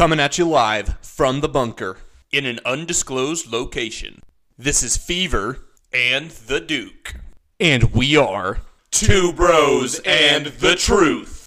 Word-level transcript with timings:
Coming 0.00 0.18
at 0.18 0.38
you 0.38 0.46
live 0.46 0.96
from 1.02 1.42
the 1.42 1.48
bunker. 1.50 1.98
in 2.32 2.46
an 2.46 2.58
undisclosed 2.64 3.52
location. 3.52 4.22
This 4.56 4.82
is 4.82 4.96
Fever, 4.96 5.58
And 5.92 6.30
the 6.30 6.58
Duke. 6.58 7.16
and 7.60 7.92
we 7.92 8.16
are. 8.16 8.60
Two 8.90 9.30
bros 9.34 9.98
and 10.06 10.46
the 10.46 10.74
truth. 10.74 11.46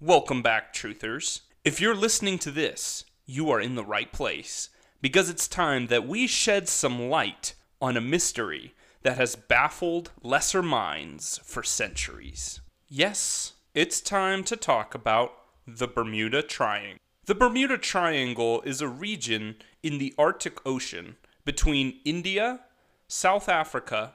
Welcome 0.00 0.40
back, 0.40 0.72
truthers. 0.72 1.40
If 1.62 1.78
you're 1.78 1.94
listening 1.94 2.38
to 2.38 2.50
this, 2.50 3.04
you 3.26 3.50
are 3.50 3.60
in 3.60 3.74
the 3.74 3.84
right 3.84 4.10
place 4.10 4.70
because 5.02 5.28
it's 5.28 5.46
time 5.46 5.88
that 5.88 6.08
we 6.08 6.26
shed 6.26 6.70
some 6.70 7.10
light 7.10 7.52
on 7.82 7.98
a 7.98 8.00
mystery 8.00 8.72
that 9.02 9.16
has 9.16 9.36
baffled 9.36 10.10
lesser 10.22 10.62
minds 10.62 11.40
for 11.44 11.62
centuries. 11.62 12.60
Yes, 12.88 13.54
it's 13.74 14.00
time 14.00 14.44
to 14.44 14.56
talk 14.56 14.94
about 14.94 15.32
the 15.66 15.86
Bermuda 15.86 16.42
Triangle. 16.42 16.98
The 17.26 17.34
Bermuda 17.34 17.78
Triangle 17.78 18.62
is 18.62 18.80
a 18.80 18.88
region 18.88 19.56
in 19.82 19.98
the 19.98 20.14
Arctic 20.18 20.64
Ocean 20.66 21.16
between 21.44 22.00
India, 22.04 22.60
South 23.08 23.48
Africa, 23.48 24.14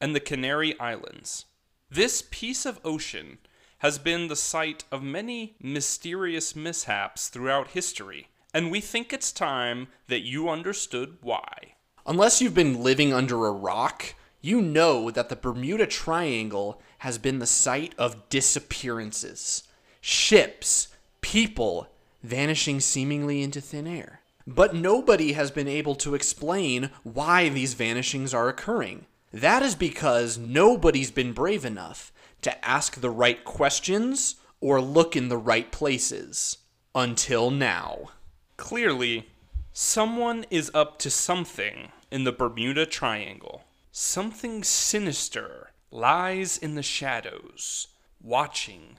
and 0.00 0.14
the 0.14 0.20
Canary 0.20 0.78
Islands. 0.80 1.44
This 1.90 2.22
piece 2.30 2.66
of 2.66 2.80
ocean 2.84 3.38
has 3.78 3.98
been 3.98 4.28
the 4.28 4.36
site 4.36 4.84
of 4.90 5.02
many 5.02 5.54
mysterious 5.60 6.56
mishaps 6.56 7.28
throughout 7.28 7.68
history, 7.68 8.28
and 8.52 8.70
we 8.70 8.80
think 8.80 9.12
it's 9.12 9.30
time 9.32 9.88
that 10.08 10.22
you 10.22 10.48
understood 10.48 11.18
why. 11.20 11.74
Unless 12.06 12.40
you've 12.40 12.54
been 12.54 12.82
living 12.82 13.12
under 13.12 13.46
a 13.46 13.52
rock, 13.52 14.14
you 14.46 14.62
know 14.62 15.10
that 15.10 15.28
the 15.28 15.34
Bermuda 15.34 15.88
Triangle 15.88 16.80
has 16.98 17.18
been 17.18 17.40
the 17.40 17.46
site 17.46 17.94
of 17.98 18.28
disappearances. 18.28 19.64
Ships, 20.00 20.88
people 21.20 21.88
vanishing 22.22 22.78
seemingly 22.78 23.42
into 23.42 23.60
thin 23.60 23.88
air. 23.88 24.20
But 24.46 24.72
nobody 24.72 25.32
has 25.32 25.50
been 25.50 25.66
able 25.66 25.96
to 25.96 26.14
explain 26.14 26.90
why 27.02 27.48
these 27.48 27.74
vanishings 27.74 28.32
are 28.32 28.48
occurring. 28.48 29.06
That 29.32 29.64
is 29.64 29.74
because 29.74 30.38
nobody's 30.38 31.10
been 31.10 31.32
brave 31.32 31.64
enough 31.64 32.12
to 32.42 32.64
ask 32.64 33.00
the 33.00 33.10
right 33.10 33.42
questions 33.44 34.36
or 34.60 34.80
look 34.80 35.16
in 35.16 35.28
the 35.28 35.36
right 35.36 35.72
places. 35.72 36.58
Until 36.94 37.50
now. 37.50 38.12
Clearly, 38.56 39.28
someone 39.72 40.46
is 40.50 40.70
up 40.72 41.00
to 41.00 41.10
something 41.10 41.90
in 42.12 42.22
the 42.22 42.32
Bermuda 42.32 42.86
Triangle. 42.86 43.65
Something 43.98 44.62
sinister 44.62 45.72
lies 45.90 46.58
in 46.58 46.74
the 46.74 46.82
shadows, 46.82 47.88
watching 48.20 48.98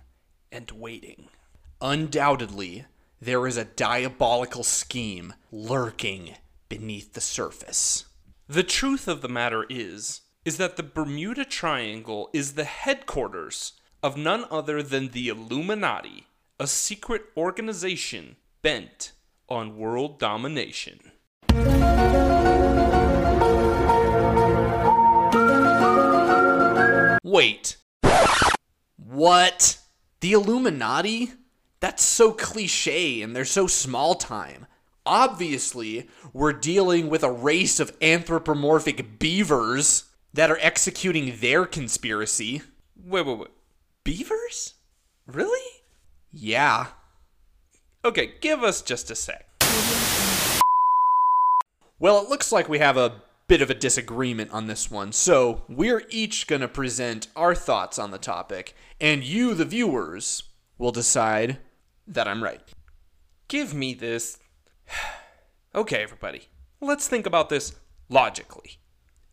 and 0.51 0.71
waiting. 0.71 1.27
Undoubtedly, 1.79 2.85
there 3.21 3.45
is 3.45 3.57
a 3.57 3.65
diabolical 3.65 4.63
scheme 4.63 5.35
lurking 5.51 6.37
beneath 6.67 7.13
the 7.13 7.21
surface. 7.21 8.05
The 8.47 8.63
truth 8.63 9.07
of 9.07 9.21
the 9.21 9.29
matter 9.29 9.67
is 9.69 10.21
is 10.43 10.57
that 10.57 10.77
the 10.77 10.83
Bermuda 10.83 11.45
Triangle 11.45 12.31
is 12.33 12.53
the 12.53 12.63
headquarters 12.63 13.73
of 14.01 14.17
none 14.17 14.45
other 14.49 14.81
than 14.81 15.09
the 15.09 15.27
Illuminati, 15.27 16.25
a 16.59 16.65
secret 16.65 17.21
organization 17.37 18.37
bent 18.63 19.11
on 19.47 19.77
world 19.77 20.17
domination. 20.17 21.11
Wait. 27.27 27.75
What? 28.95 29.79
The 30.21 30.31
Illuminati? 30.31 31.33
That's 31.81 32.01
so 32.01 32.31
cliche 32.31 33.21
and 33.21 33.35
they're 33.35 33.43
so 33.43 33.67
small 33.67 34.15
time. 34.15 34.65
Obviously, 35.05 36.07
we're 36.31 36.53
dealing 36.53 37.09
with 37.09 37.23
a 37.23 37.31
race 37.31 37.81
of 37.81 37.91
anthropomorphic 38.01 39.19
beavers 39.19 40.05
that 40.33 40.49
are 40.49 40.57
executing 40.61 41.35
their 41.41 41.65
conspiracy. 41.65 42.61
Wait, 42.95 43.25
wait, 43.25 43.39
wait. 43.39 43.51
Beavers? 44.05 44.75
Really? 45.25 45.81
Yeah. 46.31 46.87
Okay, 48.05 48.35
give 48.39 48.63
us 48.63 48.81
just 48.81 49.11
a 49.11 49.15
sec. 49.15 49.49
Well, 51.99 52.23
it 52.23 52.29
looks 52.29 52.53
like 52.53 52.69
we 52.69 52.79
have 52.79 52.95
a 52.95 53.21
bit 53.47 53.61
of 53.61 53.69
a 53.69 53.75
disagreement 53.75 54.51
on 54.51 54.67
this 54.67 54.91
one, 54.91 55.11
so 55.11 55.63
we're 55.69 56.03
each 56.09 56.47
going 56.47 56.61
to 56.61 56.67
present 56.67 57.27
our 57.35 57.55
thoughts 57.55 57.97
on 57.97 58.11
the 58.11 58.17
topic, 58.17 58.75
and 58.99 59.23
you, 59.23 59.53
the 59.53 59.65
viewers, 59.65 60.43
will 60.77 60.91
decide 60.91 61.57
that 62.05 62.27
I'm 62.27 62.43
right. 62.43 62.61
Give 63.47 63.73
me 63.73 63.93
this. 63.93 64.37
okay, 65.75 66.03
everybody. 66.03 66.49
Let's 66.81 67.07
think 67.07 67.25
about 67.25 67.49
this 67.49 67.75
logically. 68.09 68.79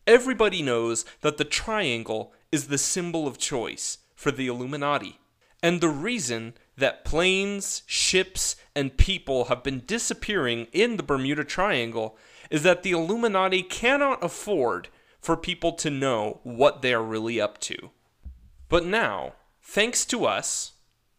Everybody 0.06 0.62
knows 0.62 1.04
that 1.22 1.38
the 1.38 1.44
triangle 1.44 2.32
is 2.52 2.68
the 2.68 2.78
symbol 2.78 3.26
of 3.26 3.38
choice 3.38 3.98
for 4.14 4.30
the 4.30 4.46
Illuminati. 4.46 5.18
And 5.62 5.80
the 5.80 5.88
reason 5.88 6.54
that 6.76 7.04
planes, 7.04 7.82
ships, 7.86 8.56
and 8.76 8.96
people 8.96 9.46
have 9.46 9.62
been 9.62 9.82
disappearing 9.86 10.66
in 10.72 10.96
the 10.96 11.02
Bermuda 11.02 11.42
Triangle 11.42 12.18
is 12.54 12.62
that 12.62 12.84
the 12.84 12.92
Illuminati 12.92 13.64
cannot 13.64 14.22
afford 14.22 14.86
for 15.20 15.36
people 15.36 15.72
to 15.72 15.90
know 15.90 16.38
what 16.44 16.82
they 16.82 16.94
are 16.94 17.02
really 17.02 17.40
up 17.40 17.58
to. 17.58 17.90
But 18.68 18.86
now, 18.86 19.32
thanks 19.60 20.04
to 20.04 20.24
us, 20.24 20.74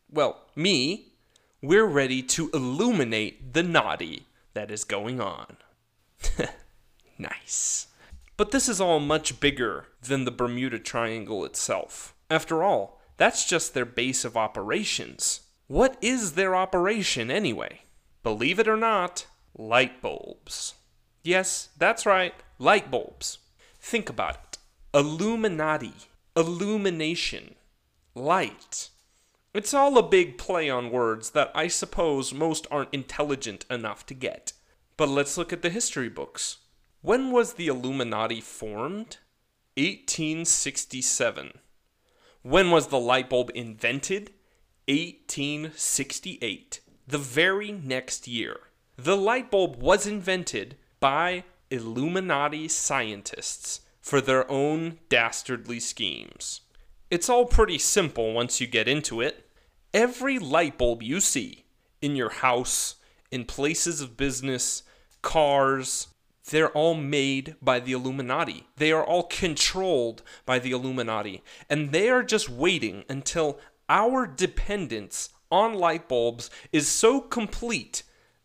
well, 0.10 0.46
me, 0.56 1.12
we're 1.62 1.88
ready 1.88 2.22
to 2.22 2.50
illuminate 2.54 3.52
the 3.52 3.64
naughty 3.64 4.28
that 4.54 4.72
is 4.72 4.86
going 4.86 5.20
on. 5.20 5.58
nice. 7.18 7.88
But 8.38 8.52
this 8.52 8.70
is 8.70 8.80
all 8.80 9.02
much 9.02 9.42
bigger 9.42 9.88
than 10.02 10.24
the 10.24 10.32
Bermuda 10.32 10.80
Triangle 10.80 11.44
itself. 11.44 12.16
After 12.30 12.64
all, 12.64 13.02
that's 13.18 13.44
just 13.44 13.74
their 13.74 13.84
base 13.84 14.24
of 14.24 14.38
operations. 14.38 15.42
What 15.68 15.98
is 16.02 16.36
their 16.36 16.56
operation 16.56 17.30
anyway? 17.30 17.82
Believe 18.24 18.58
it 18.58 18.70
or 18.70 18.78
not, 18.78 19.28
light 19.54 20.02
bulbs. 20.02 20.76
Yes, 21.26 21.70
that's 21.76 22.06
right, 22.06 22.36
light 22.60 22.92
bulbs. 22.92 23.40
Think 23.80 24.10
about 24.10 24.36
it 24.36 24.58
Illuminati, 24.94 25.94
illumination, 26.38 27.56
light. 28.14 28.90
It's 29.52 29.74
all 29.74 29.98
a 29.98 30.08
big 30.08 30.38
play 30.38 30.70
on 30.70 30.92
words 30.92 31.32
that 31.32 31.50
I 31.56 31.68
suppose 31.68 32.32
most 32.32 32.68
aren't 32.70 32.94
intelligent 32.94 33.66
enough 33.72 34.06
to 34.06 34.14
get. 34.14 34.54
But 34.98 35.10
let's 35.10 35.36
look 35.36 35.52
at 35.52 35.64
the 35.64 35.72
history 35.72 36.10
books. 36.10 36.58
When 37.02 37.32
was 37.32 37.54
the 37.54 37.68
Illuminati 37.68 38.40
formed? 38.40 39.18
1867. 39.78 41.54
When 42.44 42.70
was 42.70 42.88
the 42.88 43.00
light 43.00 43.32
bulb 43.32 43.50
invented? 43.56 44.32
1868. 44.88 46.82
The 47.08 47.18
very 47.18 47.72
next 47.72 48.28
year. 48.28 48.60
The 48.96 49.18
light 49.18 49.50
bulb 49.50 49.82
was 49.82 50.06
invented 50.06 50.78
by 51.06 51.44
Illuminati 51.70 52.68
scientists 52.68 53.82
for 54.02 54.22
their 54.22 54.50
own 54.50 54.98
dastardly 55.08 55.80
schemes. 55.80 56.62
It's 57.12 57.30
all 57.30 57.46
pretty 57.46 57.78
simple 57.78 58.34
once 58.34 58.60
you 58.60 58.66
get 58.66 58.88
into 58.88 59.22
it. 59.22 59.48
Every 59.94 60.40
light 60.40 60.80
bulb 60.80 61.04
you 61.04 61.20
see 61.20 61.66
in 62.02 62.16
your 62.16 62.32
house, 62.32 62.96
in 63.30 63.46
places 63.46 64.02
of 64.02 64.18
business, 64.18 64.82
cars, 65.22 66.08
they're 66.50 66.72
all 66.72 66.96
made 66.96 67.56
by 67.62 67.80
the 67.80 67.92
Illuminati. 67.92 68.66
They 68.78 68.92
are 68.92 69.06
all 69.06 69.28
controlled 69.28 70.24
by 70.44 70.58
the 70.58 70.72
Illuminati. 70.72 71.44
And 71.70 71.92
they 71.92 72.10
are 72.10 72.24
just 72.24 72.50
waiting 72.50 73.04
until 73.08 73.60
our 73.88 74.26
dependence 74.26 75.30
on 75.52 75.76
light 75.76 76.10
bulbs 76.10 76.50
is 76.72 76.88
so 76.88 77.22
complete 77.22 78.02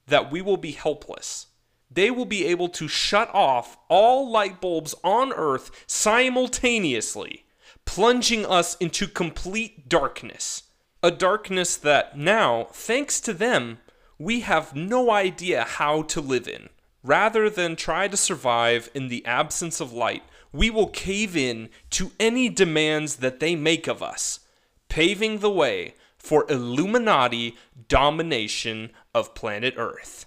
that 0.09 0.31
we 0.31 0.43
will 0.43 0.59
be 0.59 0.73
helpless. 0.73 1.47
They 1.91 2.11
will 2.11 2.25
be 2.25 2.47
able 2.47 2.69
to 2.71 2.87
shut 2.87 3.35
off 3.35 3.77
all 3.89 4.31
light 4.31 4.61
bulbs 4.61 4.95
on 5.03 5.33
Earth 5.33 5.85
simultaneously, 5.87 7.45
plunging 7.85 8.47
us 8.47 8.77
into 8.77 9.09
complete 9.09 9.89
darkness. 9.89 10.65
A 11.03 11.11
darkness 11.11 11.77
that 11.77 12.17
now, 12.17 12.69
thanks 12.73 13.21
to 13.23 13.33
them, 13.33 13.79
we 14.19 14.41
have 14.41 14.77
no 14.77 15.11
idea 15.11 15.65
how 15.65 16.03
to 16.03 16.21
live 16.21 16.47
in. 16.47 16.69
Rather 17.03 17.49
than 17.49 17.75
try 17.75 18.07
to 18.07 18.17
survive 18.17 18.91
in 18.95 19.09
the 19.09 19.25
absence 19.25 19.81
of 19.81 19.93
light, 19.93 20.23
we 20.53 20.69
will 20.69 20.89
cave 20.89 21.37
in 21.37 21.71
to 21.89 22.13
any 22.21 22.49
demands 22.49 23.17
that 23.17 23.41
they 23.41 23.57
make 23.57 23.87
of 23.87 24.03
us, 24.03 24.41
paving 24.89 25.39
the 25.39 25.51
way 25.51 25.95
for 26.19 26.45
Illuminati 26.51 27.57
domination 27.89 28.91
of 29.15 29.35
planet 29.35 29.75
Earth. 29.77 30.27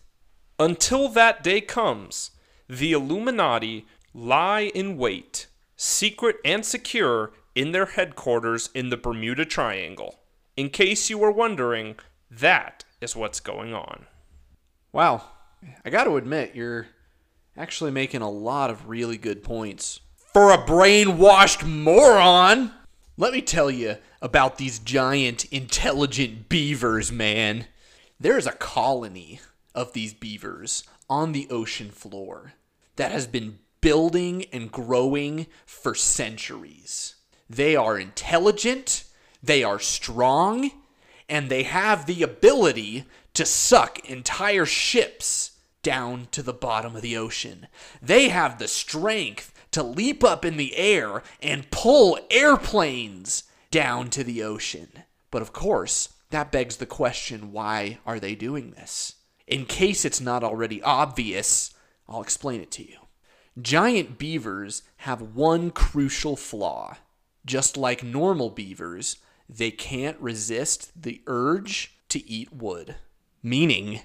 Until 0.59 1.09
that 1.09 1.44
day 1.44 1.61
comes, 1.61 2.31
the 2.69 2.94
Illuminati 2.94 3.88
lie 4.13 4.71
in 4.75 4.97
wait, 4.97 5.47
secret 5.75 6.38
and 6.45 6.65
secure, 6.65 7.31
in 7.55 7.71
their 7.71 7.85
headquarters 7.85 8.69
in 8.73 8.89
the 8.89 8.97
Bermuda 8.97 9.45
Triangle. 9.45 10.19
In 10.55 10.69
case 10.69 11.09
you 11.09 11.17
were 11.17 11.31
wondering, 11.31 11.95
that 12.29 12.83
is 13.01 13.15
what's 13.15 13.39
going 13.39 13.73
on. 13.73 14.05
Wow. 14.91 15.23
I 15.85 15.89
got 15.89 16.05
to 16.05 16.17
admit, 16.17 16.55
you're 16.55 16.88
actually 17.57 17.91
making 17.91 18.21
a 18.21 18.29
lot 18.29 18.69
of 18.69 18.88
really 18.88 19.17
good 19.17 19.44
points. 19.44 20.00
For 20.33 20.51
a 20.51 20.57
brainwashed 20.57 21.65
moron! 21.67 22.71
Let 23.17 23.33
me 23.33 23.41
tell 23.41 23.69
you 23.69 23.97
about 24.21 24.57
these 24.57 24.79
giant, 24.79 25.45
intelligent 25.45 26.50
beavers, 26.50 27.11
man. 27.11 27.67
There's 28.19 28.47
a 28.47 28.53
colony 28.53 29.39
of 29.75 29.93
these 29.93 30.13
beavers 30.13 30.83
on 31.09 31.31
the 31.31 31.47
ocean 31.49 31.89
floor 31.89 32.53
that 32.95 33.11
has 33.11 33.27
been 33.27 33.59
building 33.81 34.45
and 34.53 34.71
growing 34.71 35.47
for 35.65 35.93
centuries. 35.93 37.15
They 37.49 37.75
are 37.75 37.99
intelligent, 37.99 39.03
they 39.41 39.63
are 39.63 39.79
strong, 39.79 40.71
and 41.27 41.49
they 41.49 41.63
have 41.63 42.05
the 42.05 42.23
ability 42.23 43.05
to 43.33 43.45
suck 43.45 44.09
entire 44.09 44.65
ships 44.65 45.51
down 45.81 46.27
to 46.31 46.41
the 46.41 46.53
bottom 46.53 46.95
of 46.95 47.01
the 47.01 47.17
ocean. 47.17 47.67
They 48.01 48.29
have 48.29 48.57
the 48.57 48.67
strength 48.67 49.53
to 49.71 49.83
leap 49.83 50.23
up 50.23 50.45
in 50.45 50.57
the 50.57 50.75
air 50.77 51.23
and 51.41 51.69
pull 51.71 52.17
airplanes 52.31 53.43
down 53.69 54.09
to 54.11 54.23
the 54.23 54.43
ocean. 54.43 55.03
But 55.29 55.41
of 55.41 55.51
course, 55.51 56.09
that 56.29 56.51
begs 56.51 56.77
the 56.77 56.85
question 56.85 57.51
why 57.51 57.99
are 58.05 58.19
they 58.19 58.35
doing 58.35 58.71
this? 58.71 59.15
In 59.47 59.65
case 59.65 60.05
it's 60.05 60.21
not 60.21 60.43
already 60.43 60.81
obvious, 60.81 61.73
I'll 62.07 62.21
explain 62.21 62.61
it 62.61 62.71
to 62.71 62.83
you. 62.87 62.97
Giant 63.61 64.17
beavers 64.17 64.83
have 64.97 65.35
one 65.35 65.69
crucial 65.71 66.35
flaw. 66.35 66.97
Just 67.45 67.75
like 67.75 68.03
normal 68.03 68.49
beavers, 68.49 69.17
they 69.49 69.69
can't 69.69 70.19
resist 70.19 70.91
the 70.99 71.21
urge 71.27 71.97
to 72.09 72.27
eat 72.29 72.53
wood, 72.53 72.95
meaning 73.41 74.01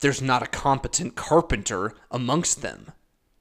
there's 0.00 0.20
not 0.20 0.42
a 0.42 0.46
competent 0.46 1.16
carpenter 1.16 1.94
amongst 2.10 2.60
them. 2.60 2.92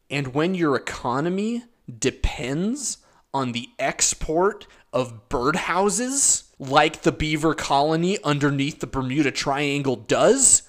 And 0.10 0.34
when 0.34 0.56
your 0.56 0.76
economy 0.76 1.64
depends 2.00 3.00
on 3.34 3.52
the 3.52 3.70
export 3.78 4.68
of 4.94 5.30
birdhouses, 5.30 6.44
like 6.60 7.02
the 7.02 7.12
beaver 7.12 7.54
colony 7.54 8.18
underneath 8.24 8.80
the 8.80 8.88
Bermuda 8.88 9.32
Triangle 9.32 9.96
does, 9.96 10.64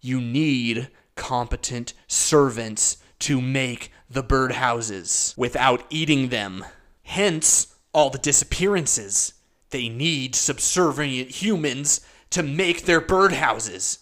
you 0.00 0.20
need 0.20 0.88
competent 1.16 1.92
servants 2.06 2.96
to 3.20 3.40
make 3.40 3.92
the 4.08 4.22
birdhouses 4.22 5.36
without 5.36 5.84
eating 5.90 6.28
them. 6.28 6.64
Hence, 7.02 7.74
all 7.92 8.10
the 8.10 8.18
disappearances. 8.18 9.34
They 9.70 9.88
need 9.88 10.34
subservient 10.34 11.30
humans 11.42 12.00
to 12.30 12.42
make 12.42 12.84
their 12.84 13.00
birdhouses. 13.00 13.98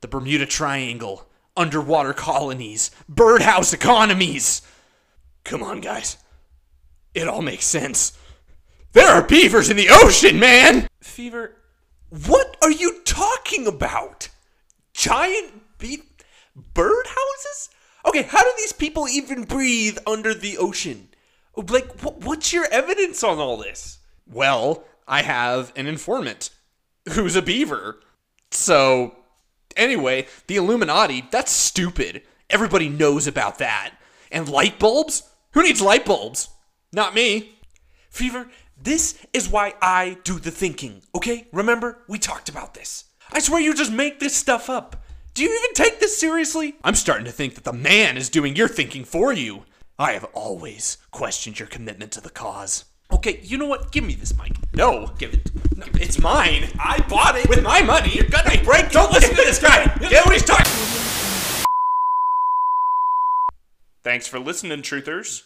The 0.00 0.08
Bermuda 0.08 0.46
Triangle, 0.46 1.28
underwater 1.56 2.12
colonies, 2.12 2.90
birdhouse 3.08 3.72
economies. 3.72 4.62
Come 5.44 5.62
on, 5.62 5.80
guys. 5.80 6.18
It 7.14 7.28
all 7.28 7.42
makes 7.42 7.64
sense. 7.64 8.16
There 8.92 9.08
are 9.08 9.26
beavers 9.26 9.70
in 9.70 9.76
the 9.76 9.88
ocean, 9.90 10.38
man! 10.38 10.86
Fever, 11.00 11.56
what 12.10 12.56
are 12.62 12.70
you 12.70 13.00
talking 13.04 13.66
about? 13.66 14.28
Giant 14.94 15.78
be- 15.78 16.02
birdhouses? 16.74 17.68
Okay, 18.04 18.22
how 18.22 18.42
do 18.42 18.52
these 18.56 18.72
people 18.72 19.08
even 19.08 19.44
breathe 19.44 19.98
under 20.06 20.34
the 20.34 20.58
ocean? 20.58 21.08
Like, 21.56 22.00
wh- 22.00 22.24
what's 22.24 22.52
your 22.52 22.66
evidence 22.70 23.22
on 23.22 23.38
all 23.38 23.56
this? 23.56 23.98
Well, 24.26 24.84
I 25.06 25.22
have 25.22 25.72
an 25.76 25.86
informant 25.86 26.50
who's 27.12 27.36
a 27.36 27.42
beaver. 27.42 28.00
So, 28.50 29.16
anyway, 29.76 30.26
the 30.46 30.56
Illuminati, 30.56 31.26
that's 31.30 31.52
stupid. 31.52 32.22
Everybody 32.50 32.88
knows 32.88 33.26
about 33.26 33.58
that. 33.58 33.94
And 34.30 34.48
light 34.48 34.78
bulbs? 34.78 35.22
Who 35.52 35.62
needs 35.62 35.80
light 35.80 36.04
bulbs? 36.04 36.48
Not 36.92 37.14
me. 37.14 37.58
Fever, 38.10 38.48
this 38.80 39.18
is 39.32 39.48
why 39.48 39.74
I 39.80 40.18
do 40.24 40.38
the 40.38 40.50
thinking, 40.50 41.02
okay? 41.14 41.46
Remember, 41.52 41.98
we 42.08 42.18
talked 42.18 42.48
about 42.48 42.74
this. 42.74 43.04
I 43.34 43.38
swear 43.40 43.60
you 43.60 43.74
just 43.74 43.90
make 43.90 44.20
this 44.20 44.36
stuff 44.36 44.68
up. 44.68 45.02
Do 45.32 45.42
you 45.42 45.48
even 45.48 45.74
take 45.74 46.00
this 46.00 46.18
seriously? 46.18 46.74
I'm 46.84 46.94
starting 46.94 47.24
to 47.24 47.32
think 47.32 47.54
that 47.54 47.64
the 47.64 47.72
man 47.72 48.18
is 48.18 48.28
doing 48.28 48.54
your 48.54 48.68
thinking 48.68 49.04
for 49.04 49.32
you. 49.32 49.64
I 49.98 50.12
have 50.12 50.24
always 50.34 50.98
questioned 51.10 51.58
your 51.58 51.68
commitment 51.68 52.12
to 52.12 52.20
the 52.20 52.28
cause. 52.28 52.84
Okay, 53.10 53.40
you 53.42 53.56
know 53.56 53.66
what? 53.66 53.90
Give 53.90 54.04
me 54.04 54.14
this 54.14 54.36
mic. 54.36 54.52
No, 54.74 55.10
Give 55.18 55.32
it. 55.32 55.50
No, 55.76 55.86
it's 55.94 56.18
mine. 56.18 56.68
I 56.78 57.02
bought 57.08 57.36
it. 57.36 57.48
With 57.48 57.62
my 57.62 57.80
money. 57.80 58.10
You're 58.12 58.28
gonna 58.28 58.62
break. 58.62 58.90
Don't 58.90 59.10
listen 59.12 59.30
to 59.30 59.36
this 59.36 59.58
guy. 59.58 59.84
Get 60.00 60.26
what 60.26 60.34
he's 60.34 60.44
talking. 60.44 60.72
Thanks 64.04 64.26
for 64.26 64.38
listening, 64.38 64.82
truthers. 64.82 65.44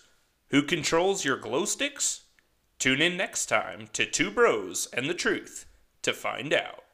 Who 0.50 0.62
controls 0.62 1.24
your 1.24 1.36
glow 1.36 1.64
sticks? 1.64 2.22
Tune 2.80 3.00
in 3.00 3.16
next 3.16 3.46
time 3.46 3.88
to 3.92 4.06
Two 4.06 4.30
Bros 4.32 4.88
and 4.92 5.08
the 5.08 5.14
Truth 5.14 5.66
to 6.02 6.12
find 6.12 6.52
out. 6.52 6.85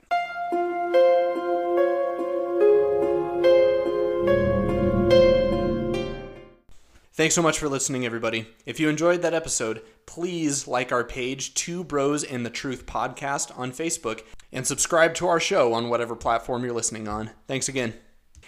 Thanks 7.22 7.36
so 7.36 7.42
much 7.42 7.60
for 7.60 7.68
listening, 7.68 8.04
everybody. 8.04 8.48
If 8.66 8.80
you 8.80 8.88
enjoyed 8.88 9.22
that 9.22 9.32
episode, 9.32 9.82
please 10.06 10.66
like 10.66 10.90
our 10.90 11.04
page, 11.04 11.54
Two 11.54 11.84
Bros 11.84 12.24
and 12.24 12.44
the 12.44 12.50
Truth 12.50 12.84
Podcast 12.84 13.56
on 13.56 13.70
Facebook, 13.70 14.24
and 14.50 14.66
subscribe 14.66 15.14
to 15.14 15.28
our 15.28 15.38
show 15.38 15.72
on 15.72 15.88
whatever 15.88 16.16
platform 16.16 16.64
you're 16.64 16.72
listening 16.72 17.06
on. 17.06 17.30
Thanks 17.46 17.68
again. 17.68 17.94